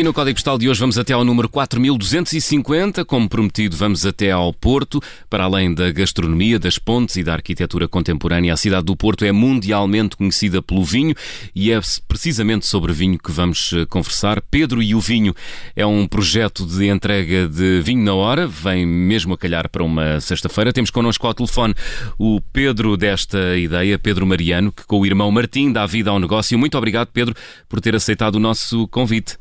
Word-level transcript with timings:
E 0.00 0.02
no 0.02 0.14
Código 0.14 0.36
Postal 0.36 0.56
de 0.56 0.66
hoje 0.66 0.80
vamos 0.80 0.96
até 0.96 1.12
ao 1.12 1.22
número 1.26 1.46
4250. 1.46 3.04
Como 3.04 3.28
prometido, 3.28 3.76
vamos 3.76 4.06
até 4.06 4.30
ao 4.30 4.50
Porto. 4.50 4.98
Para 5.28 5.44
além 5.44 5.74
da 5.74 5.90
gastronomia, 5.90 6.58
das 6.58 6.78
pontes 6.78 7.16
e 7.16 7.22
da 7.22 7.34
arquitetura 7.34 7.86
contemporânea, 7.86 8.54
a 8.54 8.56
cidade 8.56 8.86
do 8.86 8.96
Porto 8.96 9.26
é 9.26 9.30
mundialmente 9.30 10.16
conhecida 10.16 10.62
pelo 10.62 10.82
vinho 10.82 11.14
e 11.54 11.70
é 11.70 11.78
precisamente 12.08 12.66
sobre 12.66 12.94
vinho 12.94 13.18
que 13.18 13.30
vamos 13.30 13.74
eh, 13.74 13.84
conversar. 13.84 14.40
Pedro 14.40 14.82
e 14.82 14.94
o 14.94 15.00
Vinho 15.00 15.34
é 15.76 15.84
um 15.84 16.06
projeto 16.06 16.64
de 16.64 16.88
entrega 16.88 17.46
de 17.46 17.82
vinho 17.82 18.02
na 18.02 18.14
hora, 18.14 18.46
vem 18.46 18.86
mesmo 18.86 19.34
a 19.34 19.36
calhar 19.36 19.68
para 19.68 19.84
uma 19.84 20.18
sexta-feira. 20.18 20.72
Temos 20.72 20.88
connosco 20.88 21.26
ao 21.26 21.34
telefone 21.34 21.74
o 22.18 22.40
Pedro 22.54 22.96
desta 22.96 23.54
ideia, 23.58 23.98
Pedro 23.98 24.26
Mariano, 24.26 24.72
que 24.72 24.86
com 24.86 24.98
o 24.98 25.04
irmão 25.04 25.30
Martim 25.30 25.70
dá 25.70 25.84
vida 25.84 26.08
ao 26.08 26.18
negócio. 26.18 26.58
Muito 26.58 26.78
obrigado, 26.78 27.08
Pedro, 27.08 27.34
por 27.68 27.82
ter 27.82 27.94
aceitado 27.94 28.36
o 28.36 28.40
nosso 28.40 28.88
convite. 28.88 29.39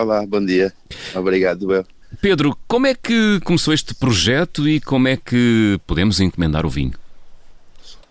Olá, 0.00 0.24
bom 0.26 0.42
dia. 0.42 0.72
Obrigado, 1.14 1.74
eu. 1.74 1.84
Pedro, 2.22 2.56
como 2.66 2.86
é 2.86 2.94
que 2.94 3.38
começou 3.44 3.74
este 3.74 3.94
projeto 3.94 4.66
e 4.66 4.80
como 4.80 5.06
é 5.08 5.16
que 5.18 5.78
podemos 5.86 6.20
encomendar 6.20 6.64
o 6.64 6.70
vinho? 6.70 6.94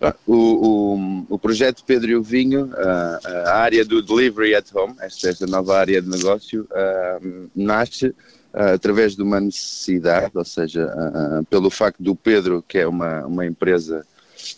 Ah, 0.00 0.14
o, 0.24 0.34
o, 0.34 1.26
o, 1.30 1.38
projeto 1.38 1.82
Pedro 1.84 2.12
e 2.12 2.14
o 2.16 2.22
Vinho, 2.22 2.70
a, 2.76 3.50
a 3.50 3.56
área 3.56 3.84
do 3.84 4.00
Delivery 4.00 4.54
at 4.54 4.72
Home, 4.72 4.94
esta, 5.00 5.30
esta 5.30 5.46
nova 5.48 5.76
área 5.76 6.00
de 6.00 6.08
negócio, 6.08 6.62
uh, 6.70 7.50
nasce 7.56 8.06
uh, 8.06 8.72
através 8.74 9.16
de 9.16 9.22
uma 9.22 9.40
necessidade, 9.40 10.30
ou 10.32 10.44
seja, 10.44 10.86
uh, 10.86 11.44
pelo 11.46 11.70
facto 11.70 12.00
do 12.00 12.14
Pedro, 12.14 12.64
que 12.66 12.78
é 12.78 12.86
uma, 12.86 13.26
uma 13.26 13.44
empresa 13.44 14.06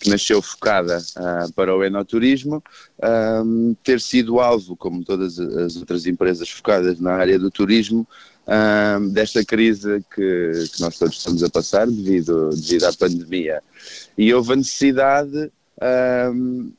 nasceu 0.06 0.42
focada 0.42 0.98
uh, 1.16 1.52
para 1.52 1.74
o 1.74 1.84
enoturismo, 1.84 2.62
um, 3.44 3.74
ter 3.82 4.00
sido 4.00 4.40
alvo, 4.40 4.76
como 4.76 5.04
todas 5.04 5.38
as 5.38 5.76
outras 5.76 6.06
empresas 6.06 6.48
focadas 6.48 7.00
na 7.00 7.12
área 7.12 7.38
do 7.38 7.50
turismo, 7.50 8.06
um, 8.46 9.08
desta 9.08 9.44
crise 9.44 10.04
que, 10.14 10.52
que, 10.72 10.80
nós 10.80 10.98
todos 10.98 11.16
estamos 11.16 11.42
a 11.42 11.50
passar 11.50 11.86
devido, 11.86 12.50
devido 12.50 12.84
à 12.84 12.92
pandemia. 12.92 13.62
E 14.16 14.32
houve 14.34 14.52
a 14.52 14.56
necessidade, 14.56 15.50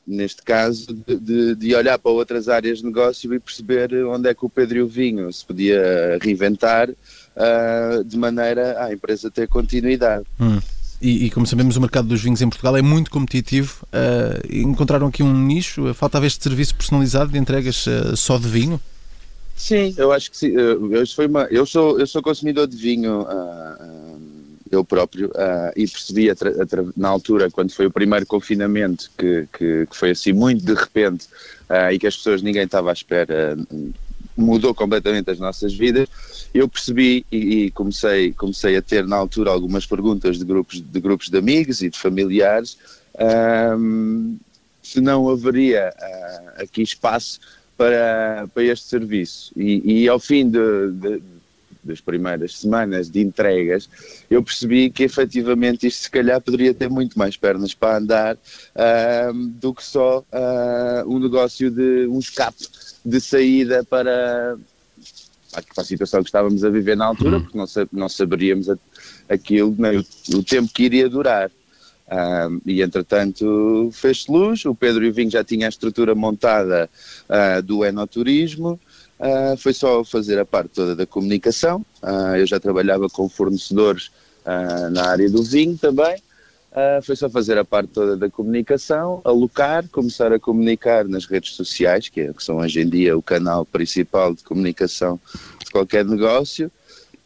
neste 0.06 0.42
caso, 0.42 0.86
de, 0.94 1.54
de, 1.54 1.74
olhar 1.74 1.98
para 1.98 2.12
outras 2.12 2.48
áreas 2.48 2.78
de 2.78 2.84
negócio 2.86 3.34
e 3.34 3.40
perceber 3.40 3.92
onde 4.06 4.28
é 4.30 4.34
que 4.34 4.46
o 4.46 4.48
Pedro 4.48 4.78
e 4.78 4.82
o 4.82 4.88
Vinho 4.88 5.30
se 5.32 5.44
podia 5.44 6.18
reinventar 6.22 6.88
uh, 6.90 8.04
de 8.04 8.16
maneira 8.16 8.82
a 8.82 8.92
empresa 8.92 9.30
ter 9.30 9.48
continuidade. 9.48 10.24
Hum. 10.40 10.58
E, 11.00 11.26
e, 11.26 11.30
como 11.30 11.46
sabemos, 11.46 11.76
o 11.76 11.80
mercado 11.80 12.08
dos 12.08 12.22
vinhos 12.22 12.40
em 12.40 12.48
Portugal 12.48 12.76
é 12.76 12.82
muito 12.82 13.10
competitivo. 13.10 13.86
Uh, 13.86 14.56
encontraram 14.56 15.06
aqui 15.08 15.22
um 15.22 15.36
nicho? 15.36 15.92
Faltava 15.94 16.26
este 16.26 16.42
serviço 16.42 16.74
personalizado 16.74 17.30
de 17.32 17.38
entregas 17.38 17.86
uh, 17.86 18.16
só 18.16 18.38
de 18.38 18.48
vinho? 18.48 18.80
Sim, 19.56 19.94
eu 19.96 20.12
acho 20.12 20.30
que 20.30 20.36
sim. 20.36 20.48
Eu, 20.48 21.06
foi 21.06 21.26
uma, 21.26 21.42
eu, 21.44 21.66
sou, 21.66 21.98
eu 21.98 22.06
sou 22.06 22.22
consumidor 22.22 22.66
de 22.66 22.76
vinho, 22.76 23.22
uh, 23.22 24.18
eu 24.70 24.84
próprio, 24.84 25.30
e 25.76 25.86
percebi 25.86 26.28
na 26.96 27.08
altura, 27.08 27.48
quando 27.48 27.70
foi 27.70 27.86
o 27.86 27.90
primeiro 27.92 28.26
confinamento, 28.26 29.08
que, 29.16 29.46
que, 29.56 29.86
que 29.86 29.96
foi 29.96 30.10
assim 30.10 30.32
muito 30.32 30.64
de 30.64 30.74
repente 30.74 31.28
e 31.92 31.98
que 31.98 32.08
as 32.08 32.16
pessoas, 32.16 32.42
ninguém 32.42 32.64
estava 32.64 32.90
à 32.90 32.92
espera 32.92 33.56
mudou 34.36 34.74
completamente 34.74 35.30
as 35.30 35.38
nossas 35.38 35.74
vidas. 35.74 36.08
Eu 36.54 36.68
percebi 36.68 37.26
e, 37.32 37.36
e, 37.36 37.70
comecei, 37.72 38.32
comecei 38.32 38.76
a 38.76 38.82
ter 38.82 39.04
na 39.06 39.16
altura 39.16 39.50
algumas 39.50 39.84
perguntas 39.84 40.38
de 40.38 40.44
grupos 40.44 40.80
de, 40.80 41.00
grupos 41.00 41.28
de 41.28 41.36
amigos 41.36 41.82
e 41.82 41.90
de 41.90 41.98
familiares 41.98 42.78
um, 43.76 44.38
se 44.80 45.00
não 45.00 45.28
haveria 45.28 45.92
uh, 45.98 46.62
aqui 46.62 46.82
espaço 46.82 47.40
para, 47.76 48.46
para 48.54 48.62
este 48.62 48.86
serviço. 48.86 49.52
E, 49.56 50.02
e 50.02 50.08
ao 50.08 50.20
fim 50.20 50.48
de, 50.48 50.92
de, 50.92 51.22
das 51.82 52.00
primeiras 52.00 52.56
semanas 52.58 53.10
de 53.10 53.20
entregas, 53.20 53.88
eu 54.30 54.42
percebi 54.42 54.90
que 54.90 55.02
efetivamente 55.02 55.86
isto 55.86 56.04
se 56.04 56.10
calhar 56.10 56.40
poderia 56.40 56.72
ter 56.72 56.88
muito 56.88 57.18
mais 57.18 57.36
pernas 57.36 57.74
para 57.74 57.98
andar 57.98 58.36
uh, 58.36 59.32
do 59.34 59.74
que 59.74 59.82
só 59.82 60.20
uh, 60.20 61.08
um 61.08 61.18
negócio 61.18 61.70
de 61.70 62.06
um 62.06 62.18
escape 62.18 62.66
de 63.04 63.20
saída 63.20 63.84
para, 63.84 64.56
para 65.62 65.82
a 65.82 65.84
situação 65.84 66.22
que 66.22 66.28
estávamos 66.28 66.64
a 66.64 66.70
viver 66.70 66.96
na 66.96 67.06
altura, 67.06 67.36
uhum. 67.36 67.42
porque 67.42 67.58
não, 67.58 67.66
não 67.92 68.08
saberíamos 68.08 68.68
aquilo, 69.28 69.74
nem 69.78 69.98
o, 69.98 70.04
o 70.36 70.42
tempo 70.42 70.72
que 70.72 70.84
iria 70.84 71.08
durar. 71.08 71.50
Um, 72.06 72.60
e 72.66 72.82
entretanto 72.82 73.88
fez-se 73.92 74.30
luz, 74.30 74.64
o 74.66 74.74
Pedro 74.74 75.04
e 75.04 75.08
o 75.08 75.12
Vinho 75.12 75.30
já 75.30 75.42
tinha 75.42 75.66
a 75.66 75.70
estrutura 75.70 76.14
montada 76.14 76.88
uh, 77.30 77.62
do 77.62 77.82
enoturismo, 77.82 78.78
uh, 79.18 79.56
foi 79.56 79.72
só 79.72 80.04
fazer 80.04 80.38
a 80.38 80.44
parte 80.44 80.72
toda 80.74 80.94
da 80.94 81.06
comunicação, 81.06 81.84
uh, 82.02 82.36
eu 82.36 82.46
já 82.46 82.60
trabalhava 82.60 83.08
com 83.08 83.28
fornecedores 83.28 84.10
na 84.92 85.06
área 85.06 85.30
do 85.30 85.42
vinho 85.42 85.78
também, 85.78 86.16
Uh, 86.74 87.00
foi 87.02 87.14
só 87.14 87.30
fazer 87.30 87.56
a 87.56 87.64
parte 87.64 87.90
toda 87.90 88.16
da 88.16 88.28
comunicação, 88.28 89.20
alocar, 89.24 89.88
começar 89.90 90.32
a 90.32 90.40
comunicar 90.40 91.04
nas 91.04 91.24
redes 91.24 91.52
sociais, 91.52 92.08
que, 92.08 92.20
é, 92.20 92.32
que 92.32 92.42
são 92.42 92.56
hoje 92.56 92.80
em 92.80 92.88
dia 92.88 93.16
o 93.16 93.22
canal 93.22 93.64
principal 93.64 94.34
de 94.34 94.42
comunicação 94.42 95.20
de 95.64 95.70
qualquer 95.70 96.04
negócio, 96.04 96.66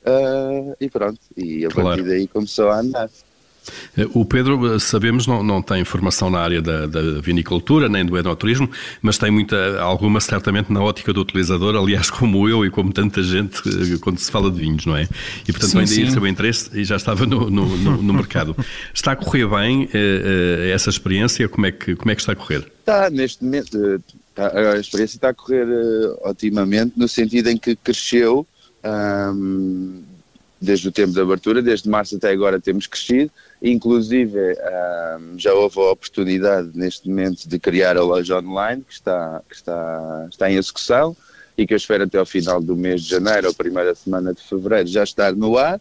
uh, 0.02 0.76
e 0.78 0.90
pronto, 0.90 1.18
e 1.34 1.64
a 1.64 1.70
claro. 1.70 1.88
partir 1.88 2.02
daí 2.02 2.26
começou 2.26 2.68
a 2.68 2.80
andar. 2.80 3.08
O 4.14 4.24
Pedro, 4.24 4.74
eh, 4.74 4.78
sabemos, 4.78 5.26
não, 5.26 5.42
não 5.42 5.62
tem 5.62 5.84
formação 5.84 6.30
na 6.30 6.38
área 6.38 6.62
da, 6.62 6.86
da, 6.86 7.20
vinicultura 7.20 7.88
nem 7.88 8.04
do 8.04 8.16
enoturismo, 8.16 8.70
mas 9.02 9.18
tem 9.18 9.30
muita, 9.30 9.80
alguma 9.80 10.20
certamente 10.20 10.72
na 10.72 10.80
ótica 10.80 11.12
do 11.12 11.20
utilizador, 11.20 11.76
aliás, 11.76 12.10
como 12.10 12.48
eu 12.48 12.64
e 12.64 12.70
como 12.70 12.92
tanta 12.92 13.22
gente 13.22 13.60
eh, 13.68 13.98
quando 14.00 14.18
se 14.18 14.30
fala 14.30 14.50
de 14.50 14.58
vinhos, 14.58 14.86
não 14.86 14.96
é? 14.96 15.08
E 15.46 15.52
portanto 15.52 15.70
sim, 15.70 15.78
ainda 15.78 15.90
sim. 15.90 16.10
seu 16.10 16.26
interesse 16.26 16.70
e 16.78 16.84
já 16.84 16.96
estava 16.96 17.26
no, 17.26 17.50
no, 17.50 17.76
no, 17.76 18.02
no 18.02 18.14
mercado. 18.14 18.56
Está 18.94 19.12
a 19.12 19.16
correr 19.16 19.46
bem 19.46 19.88
eh, 19.92 20.70
essa 20.72 20.90
experiência? 20.90 21.48
Como 21.48 21.66
é, 21.66 21.72
que, 21.72 21.96
como 21.96 22.10
é 22.10 22.14
que 22.14 22.20
está 22.20 22.32
a 22.32 22.36
correr? 22.36 22.70
Está, 22.80 23.10
neste 23.10 23.44
momento, 23.44 24.02
está, 24.30 24.72
a 24.74 24.78
experiência 24.78 25.16
está 25.16 25.30
a 25.30 25.34
correr 25.34 25.66
otimamente, 26.22 26.94
no 26.96 27.08
sentido 27.08 27.48
em 27.48 27.56
que 27.56 27.74
cresceu. 27.76 28.46
Desde 30.60 30.88
o 30.88 30.92
tempo 30.92 31.12
da 31.12 31.22
abertura, 31.22 31.62
desde 31.62 31.88
março 31.88 32.16
até 32.16 32.30
agora 32.30 32.60
temos 32.60 32.86
crescido, 32.86 33.30
Inclusive, 33.60 34.56
já 35.36 35.52
houve 35.52 35.80
a 35.80 35.90
oportunidade 35.90 36.70
neste 36.74 37.08
momento 37.08 37.48
de 37.48 37.58
criar 37.58 37.96
a 37.96 38.02
loja 38.02 38.38
online, 38.38 38.84
que 38.86 38.92
está, 38.92 39.42
que 39.48 39.54
está, 39.54 40.26
está 40.30 40.50
em 40.50 40.56
execução 40.56 41.16
e 41.56 41.66
que 41.66 41.74
eu 41.74 41.76
espero 41.76 42.04
até 42.04 42.18
ao 42.18 42.26
final 42.26 42.60
do 42.62 42.76
mês 42.76 43.02
de 43.02 43.10
janeiro 43.10 43.48
ou 43.48 43.54
primeira 43.54 43.92
semana 43.96 44.32
de 44.32 44.40
fevereiro 44.40 44.88
já 44.88 45.02
estar 45.02 45.34
no 45.34 45.58
ar. 45.58 45.80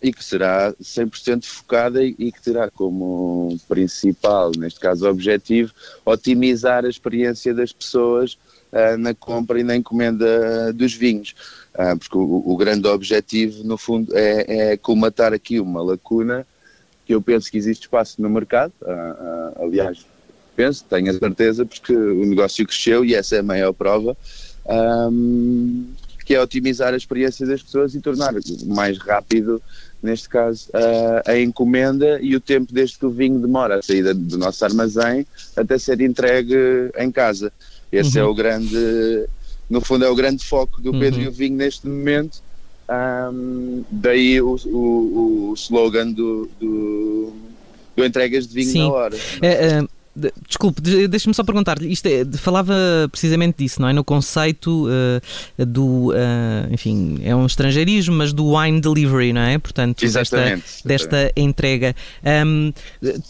E 0.00 0.12
que 0.12 0.24
será 0.24 0.72
100% 0.80 1.44
focada 1.44 2.02
e, 2.02 2.32
que 2.32 2.40
terá 2.40 2.70
como 2.70 3.58
principal, 3.68 4.52
neste 4.56 4.80
caso 4.80 5.06
objetivo, 5.06 5.72
otimizar 6.06 6.84
a 6.84 6.88
experiência 6.88 7.52
das 7.52 7.70
pessoas 7.70 8.38
uh, 8.72 8.96
na 8.96 9.12
compra 9.12 9.60
e 9.60 9.62
na 9.62 9.76
encomenda 9.76 10.72
dos 10.72 10.94
vinhos. 10.94 11.34
Ah, 11.78 11.94
porque 11.96 12.18
o, 12.18 12.42
o, 12.44 12.56
grande 12.56 12.88
objetivo, 12.88 13.62
no 13.62 13.78
fundo, 13.78 14.12
é, 14.16 14.72
é 14.72 14.76
colmatar 14.76 15.32
aqui 15.32 15.60
uma 15.60 15.80
lacuna 15.80 16.44
que 17.06 17.14
eu 17.14 17.22
penso 17.22 17.48
que 17.48 17.56
existe 17.56 17.82
espaço 17.82 18.20
no 18.20 18.28
mercado. 18.28 18.72
Ah, 18.84 19.16
ah, 19.20 19.62
aliás, 19.62 20.04
penso, 20.56 20.84
tenho 20.90 21.08
a 21.08 21.14
certeza, 21.16 21.64
porque 21.64 21.94
o 21.94 22.26
negócio 22.26 22.66
cresceu 22.66 23.04
e 23.04 23.14
essa 23.14 23.36
é 23.36 23.38
a 23.38 23.44
maior 23.44 23.72
prova. 23.72 24.16
Que 26.26 26.34
é 26.34 26.42
otimizar 26.42 26.92
a 26.92 26.96
experiência 26.96 27.46
das 27.46 27.62
pessoas 27.62 27.94
e 27.94 28.00
tornar 28.00 28.34
mais 28.66 28.98
rápido, 28.98 29.62
neste 30.02 30.28
caso, 30.28 30.68
a, 30.74 31.30
a 31.30 31.40
encomenda 31.40 32.18
e 32.20 32.34
o 32.34 32.40
tempo 32.40 32.72
desde 32.72 32.98
que 32.98 33.06
o 33.06 33.10
vinho 33.10 33.38
demora 33.38 33.78
a 33.78 33.82
sair 33.82 34.12
do 34.12 34.36
nosso 34.36 34.64
armazém 34.64 35.24
até 35.56 35.78
ser 35.78 36.00
entregue 36.00 36.56
em 36.98 37.10
casa. 37.12 37.52
Esse 37.90 38.18
é 38.18 38.22
uhum. 38.22 38.28
é 38.28 38.32
o 38.32 38.34
grande 38.34 39.28
no 39.68 39.80
fundo 39.80 40.04
é 40.04 40.08
o 40.08 40.14
grande 40.14 40.44
foco 40.44 40.80
do 40.80 40.92
Pedro 40.92 41.20
uhum. 41.20 41.26
e 41.26 41.28
o 41.28 41.32
Vinho 41.32 41.56
neste 41.56 41.86
momento. 41.86 42.42
Um, 42.88 43.84
daí 43.90 44.40
o, 44.40 44.56
o, 44.66 45.50
o 45.50 45.54
slogan 45.54 46.10
do, 46.10 46.48
do, 46.58 47.32
do, 47.94 48.04
entregas 48.04 48.46
de 48.46 48.54
vinho 48.54 48.70
Sim. 48.72 48.78
na 48.78 48.92
hora. 48.92 49.16
É, 49.42 49.48
é, 49.48 49.88
Desculpe, 50.46 50.80
deixa-me 51.08 51.34
só 51.34 51.44
perguntar-lhe, 51.44 51.90
isto 51.92 52.06
é, 52.06 52.24
falava 52.38 52.74
precisamente 53.10 53.58
disso, 53.58 53.80
não 53.80 53.88
é? 53.88 53.92
No 53.92 54.02
conceito 54.02 54.88
uh, 54.88 55.66
do, 55.66 56.10
uh, 56.10 56.72
enfim, 56.72 57.20
é 57.22 57.34
um 57.34 57.46
estrangeirismo, 57.46 58.16
mas 58.16 58.32
do 58.32 58.56
wine 58.56 58.80
delivery, 58.80 59.32
não 59.32 59.42
é? 59.42 59.58
Portanto, 59.58 60.02
exatamente, 60.04 60.62
desta, 60.84 60.88
desta 60.88 61.32
entrega. 61.36 61.94
Um, 62.46 62.72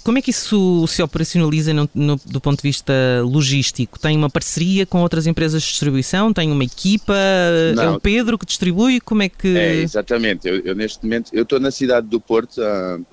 como 0.02 0.18
é 0.18 0.22
que 0.22 0.30
isso 0.30 0.86
se 0.86 1.02
operacionaliza 1.02 1.72
no, 1.74 1.88
no, 1.94 2.16
do 2.26 2.40
ponto 2.40 2.62
de 2.62 2.68
vista 2.68 2.92
logístico? 3.22 3.98
Tem 3.98 4.16
uma 4.16 4.30
parceria 4.30 4.86
com 4.86 5.02
outras 5.02 5.26
empresas 5.26 5.62
de 5.62 5.68
distribuição? 5.68 6.32
Tem 6.32 6.50
uma 6.50 6.64
equipa? 6.64 7.14
Não. 7.74 7.82
É 7.82 7.90
o 7.90 8.00
Pedro 8.00 8.38
que 8.38 8.46
distribui? 8.46 9.00
Como 9.00 9.22
é 9.22 9.28
que... 9.28 9.56
É, 9.56 9.74
exatamente. 9.76 10.48
Eu, 10.48 10.60
eu 10.60 10.74
neste 10.74 11.02
momento, 11.04 11.30
eu 11.32 11.42
estou 11.42 11.60
na 11.60 11.70
cidade 11.70 12.06
do 12.06 12.20
Porto, 12.20 12.60
uh, 12.60 13.04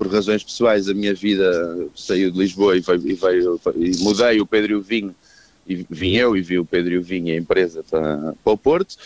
por 0.00 0.10
razões 0.10 0.42
pessoais, 0.42 0.88
a 0.88 0.94
minha 0.94 1.12
vida 1.12 1.86
saiu 1.94 2.30
de 2.30 2.38
Lisboa 2.38 2.74
e, 2.74 2.78
e, 2.78 3.12
veio, 3.12 3.60
e 3.76 3.98
mudei 3.98 4.40
o 4.40 4.46
Pedro 4.46 4.72
e 4.72 4.74
o 4.76 4.80
Vinho 4.80 5.14
e 5.66 5.86
vim 5.90 6.16
eu 6.16 6.34
e 6.34 6.40
vi 6.40 6.58
o 6.58 6.64
Pedro 6.64 6.94
e 6.94 6.96
o 6.96 7.02
Vinho, 7.02 7.34
a 7.34 7.36
empresa 7.36 7.84
para, 7.90 8.32
para 8.42 8.52
o 8.54 8.56
Porto. 8.56 8.96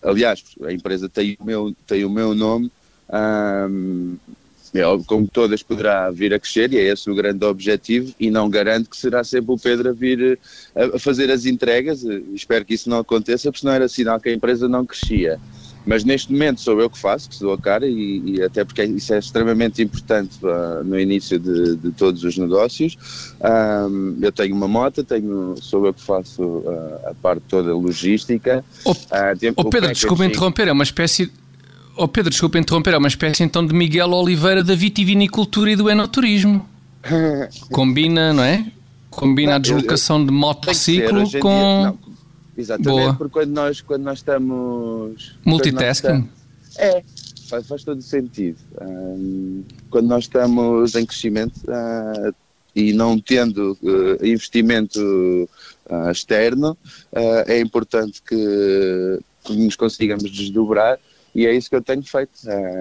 Aliás, 0.00 0.44
a 0.62 0.72
empresa 0.72 1.08
tem 1.08 1.36
o 1.40 1.44
meu, 1.44 1.74
tem 1.88 2.04
o 2.04 2.08
meu 2.10 2.36
nome. 2.36 2.70
É 4.72 4.82
como 5.06 5.26
todas 5.26 5.60
poderá 5.60 6.08
vir 6.12 6.32
a 6.32 6.38
crescer 6.38 6.72
e 6.72 6.78
é 6.78 6.82
esse 6.92 7.10
o 7.10 7.16
grande 7.16 7.44
objetivo 7.44 8.14
e 8.18 8.30
não 8.30 8.48
garanto 8.48 8.88
que 8.88 8.96
será 8.96 9.24
sempre 9.24 9.52
o 9.52 9.58
Pedro 9.58 9.88
a 9.88 9.92
vir 9.92 10.38
a 10.76 10.98
fazer 11.00 11.32
as 11.32 11.46
entregas, 11.46 12.04
espero 12.32 12.64
que 12.64 12.74
isso 12.74 12.88
não 12.88 12.98
aconteça 12.98 13.50
porque 13.50 13.60
senão 13.60 13.72
era 13.72 13.88
sinal 13.88 14.20
que 14.20 14.28
a 14.28 14.32
empresa 14.32 14.68
não 14.68 14.86
crescia. 14.86 15.40
Mas 15.86 16.02
neste 16.02 16.32
momento 16.32 16.60
sou 16.60 16.80
eu 16.80 16.88
que 16.88 16.98
faço, 16.98 17.28
que 17.28 17.36
sou 17.36 17.52
a 17.52 17.58
cara, 17.58 17.86
e, 17.86 18.22
e 18.24 18.42
até 18.42 18.64
porque 18.64 18.82
isso 18.84 19.12
é 19.12 19.18
extremamente 19.18 19.82
importante 19.82 20.38
uh, 20.42 20.82
no 20.82 20.98
início 20.98 21.38
de, 21.38 21.76
de, 21.76 21.90
todos 21.92 22.24
os 22.24 22.38
negócios. 22.38 22.96
Um, 23.40 24.16
eu 24.22 24.32
tenho 24.32 24.54
uma 24.54 24.66
moto, 24.66 25.04
tenho, 25.04 25.54
sou 25.60 25.84
eu 25.86 25.92
que 25.92 26.00
faço 26.00 26.42
uh, 26.42 27.10
a 27.10 27.14
parte 27.14 27.42
toda 27.48 27.74
logística. 27.74 28.64
Oh, 28.84 28.92
uh, 28.92 28.94
oh 29.56 29.68
Pedro, 29.68 29.92
desculpa 29.92 30.24
interromper, 30.24 30.68
é 30.68 30.72
uma 30.72 30.84
espécie. 30.84 31.30
Oh 31.96 32.08
Pedro, 32.08 32.30
desculpa 32.30 32.58
interromper, 32.58 32.94
é 32.94 32.98
uma 32.98 33.08
espécie 33.08 33.42
então 33.42 33.64
de 33.64 33.74
Miguel 33.74 34.10
Oliveira 34.10 34.64
da 34.64 34.74
vitivinicultura 34.74 35.70
e 35.70 35.76
do 35.76 35.90
enoturismo. 35.90 36.66
Combina, 37.70 38.32
não 38.32 38.42
é? 38.42 38.66
Combina 39.10 39.56
a 39.56 39.58
deslocação 39.58 40.24
de 40.24 40.32
motociclo 40.32 41.30
com. 41.40 41.98
Exatamente, 42.56 43.02
Boa. 43.02 43.14
porque 43.14 43.32
quando 43.32 43.50
nós, 43.50 43.80
quando 43.80 44.02
nós 44.02 44.18
estamos. 44.18 45.36
Multitasking? 45.44 45.82
Nós 45.84 45.96
estamos, 45.96 46.30
é, 46.78 47.02
faz, 47.48 47.66
faz 47.66 47.84
todo 47.84 48.00
sentido. 48.02 48.58
Um, 48.80 49.64
quando 49.90 50.06
nós 50.06 50.24
estamos 50.24 50.94
em 50.94 51.04
crescimento 51.04 51.56
uh, 51.64 52.34
e 52.74 52.92
não 52.92 53.18
tendo 53.18 53.78
uh, 53.82 54.24
investimento 54.24 55.00
uh, 55.90 56.10
externo, 56.10 56.76
é 57.46 57.60
importante 57.60 58.22
que, 58.22 59.20
que, 59.44 59.56
nos 59.56 59.76
consigamos 59.76 60.30
desdobrar 60.30 60.98
e 61.34 61.46
é 61.46 61.54
isso 61.54 61.68
que 61.68 61.76
eu 61.76 61.82
tenho 61.82 62.02
feito, 62.02 62.32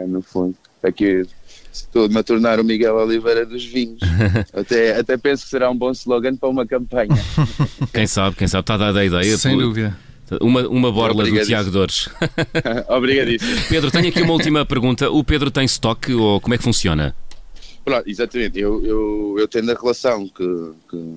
no 0.08 0.22
fundo. 0.22 0.56
Aqui 0.82 1.26
estou-me 1.74 2.18
a 2.18 2.24
tornar 2.24 2.60
o 2.60 2.64
Miguel 2.64 2.96
Oliveira 2.96 3.46
dos 3.46 3.66
vinhos. 3.66 4.00
até, 4.54 5.00
até 5.00 5.18
penso 5.18 5.44
que 5.44 5.50
será 5.50 5.70
um 5.70 5.76
bom 5.76 5.92
slogan 5.92 6.36
para 6.36 6.50
uma 6.50 6.66
campanha. 6.66 7.16
Quem 7.92 8.08
sabe, 8.08 8.36
quem 8.36 8.48
sabe, 8.48 8.62
está 8.62 8.78
dada 8.78 9.00
a 9.00 9.06
ideia. 9.06 9.38
Sem 9.38 9.58
dúvida. 9.58 9.98
Uma, 10.42 10.68
uma 10.68 10.92
borla 10.92 11.26
do 11.26 11.46
Tiago 11.46 11.70
Dores. 11.70 12.10
Obrigadíssimo. 12.88 13.62
Pedro, 13.70 13.92
tenho 13.92 14.08
aqui 14.08 14.22
uma 14.22 14.34
última 14.34 14.66
pergunta. 14.66 15.10
O 15.10 15.24
Pedro 15.24 15.52
tem 15.52 15.66
estoque 15.66 16.14
ou 16.14 16.40
como 16.40 16.54
é 16.54 16.58
que 16.58 16.64
funciona? 16.64 17.16
Pronto, 17.84 18.10
exatamente. 18.10 18.60
Eu, 18.60 18.84
eu, 18.86 19.36
eu 19.38 19.48
tendo 19.48 19.72
a 19.72 19.76
relação 19.76 20.28
que, 20.28 20.72
que 20.90 21.16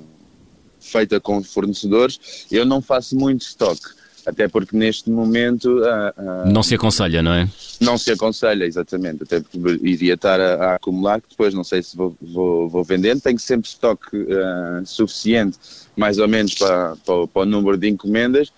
feita 0.81 1.21
com 1.21 1.43
fornecedores, 1.43 2.47
eu 2.51 2.65
não 2.67 2.83
faço 2.83 3.17
muito 3.17 3.43
estoque 3.43 3.96
até 4.27 4.49
porque 4.49 4.77
neste 4.77 5.09
momento. 5.09 5.79
Uh, 5.79 6.45
uh, 6.47 6.53
não 6.53 6.63
se 6.63 6.75
aconselha, 6.75 7.23
não 7.23 7.33
é? 7.33 7.49
Não 7.81 7.97
se 7.97 8.11
aconselha, 8.11 8.65
exatamente, 8.65 9.23
até 9.23 9.41
porque 9.41 9.59
iria 9.87 10.15
estar 10.15 10.41
a, 10.41 10.55
a 10.55 10.75
acumular, 10.75 11.21
que 11.21 11.29
depois 11.31 11.55
não 11.55 11.63
sei 11.63 11.83
se 11.83 11.97
vou, 11.97 12.17
vou, 12.21 12.69
vou 12.69 12.83
vendendo. 12.83 13.21
Tenho 13.21 13.39
sempre 13.39 13.69
estoque 13.69 14.17
uh, 14.17 14.85
suficiente, 14.85 15.59
mais 15.97 16.19
ou 16.19 16.27
menos, 16.27 16.55
para, 16.55 16.97
para, 17.07 17.27
para 17.29 17.43
o 17.43 17.47
número 17.47 17.77
de 17.77 17.89
encomendas. 17.89 18.53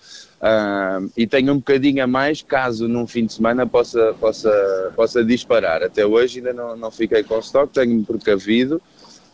e 1.15 1.27
tenho 1.27 1.53
um 1.53 1.57
bocadinho 1.57 2.03
a 2.03 2.07
mais 2.07 2.41
caso 2.41 2.87
num 2.87 3.05
fim 3.05 3.25
de 3.25 3.33
semana 3.33 3.67
possa, 3.67 4.13
possa, 4.19 4.91
possa 4.95 5.23
disparar. 5.23 5.83
Até 5.83 6.03
hoje 6.05 6.39
ainda 6.39 6.51
não, 6.51 6.75
não 6.75 6.89
fiquei 6.89 7.23
com 7.23 7.37
estoque, 7.37 7.73
tenho-me 7.75 8.03
precavido. 8.03 8.81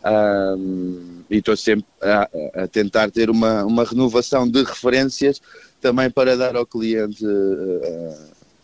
Um, 0.06 1.22
e 1.28 1.38
estou 1.38 1.56
sempre 1.56 1.84
a, 2.00 2.28
a, 2.54 2.68
tentar 2.68 3.10
ter 3.10 3.28
uma, 3.28 3.64
uma 3.64 3.84
renovação 3.84 4.48
de 4.48 4.62
referências 4.62 5.42
também 5.80 6.08
para 6.08 6.36
dar 6.36 6.54
ao 6.54 6.64
cliente 6.64 7.24
uh, 7.26 8.14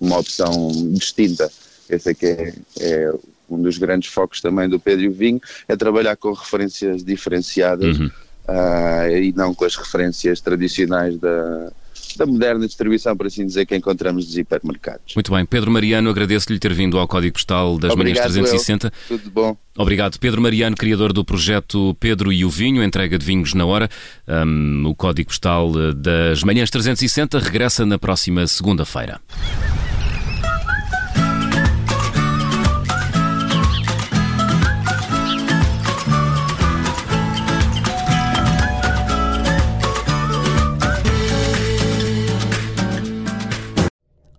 uma 0.01 0.19
opção 0.19 0.71
distinta. 0.93 1.51
Esse 1.91 2.11
é 2.11 2.15
que 2.15 2.27
é, 2.27 2.55
é, 2.81 3.13
um 3.51 3.61
dos 3.61 3.77
grandes 3.77 4.09
focos 4.09 4.41
também 4.41 4.69
do 4.69 4.79
Pedro 4.79 5.05
e 5.05 5.09
o 5.09 5.13
Vinho, 5.13 5.41
é 5.67 5.77
trabalhar 5.77 6.17
com 6.17 6.33
referências 6.33 7.03
diferenciadas 7.05 7.99
uhum. 7.99 8.07
uh, 8.07 9.17
e 9.17 9.33
não 9.33 9.53
com 9.53 9.65
as 9.65 9.75
referências 9.75 10.41
tradicionais 10.41 11.19
da, 11.19 11.73
da 12.19 12.27
moderna 12.27 12.67
distribuição, 12.67 13.17
por 13.17 13.27
assim 13.27 13.47
dizer, 13.47 13.67
que 13.67 13.77
encontramos 13.77 14.27
nos 14.27 14.37
hipermercados. 14.37 15.15
Muito 15.15 15.31
bem. 15.33 15.45
Pedro 15.45 15.71
Mariano, 15.71 16.11
agradeço-lhe 16.11 16.59
ter 16.59 16.73
vindo 16.73 16.99
ao 16.99 17.09
Código 17.09 17.35
Postal 17.35 17.79
das 17.79 17.93
Obrigado, 17.93 18.21
Manhãs 18.21 18.33
360. 18.33 18.93
Eu. 19.11 19.19
Tudo 19.19 19.31
bom. 19.31 19.57
Obrigado. 19.77 20.19
Pedro 20.19 20.41
Mariano, 20.41 20.77
criador 20.77 21.13
do 21.13 21.25
projeto 21.25 21.97
Pedro 21.99 22.33
e 22.33 22.45
o 22.45 22.51
Vinho, 22.51 22.83
entrega 22.83 23.19
de 23.19 23.25
vinhos 23.25 23.55
na 23.55 23.65
hora. 23.65 23.89
Um, 24.29 24.85
o 24.87 24.95
Código 24.95 25.29
Postal 25.29 25.73
eh, 25.77 25.93
das 25.95 26.43
Manhãs 26.43 26.71
360 26.71 27.39
regressa 27.39 27.87
na 27.87 27.99
próxima 27.99 28.47
segunda-feira. 28.47 29.21